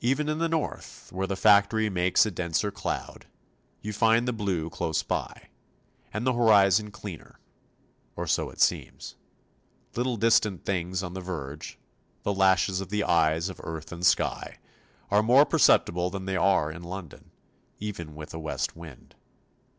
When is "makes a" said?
1.88-2.30